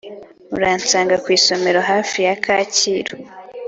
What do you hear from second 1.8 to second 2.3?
hafi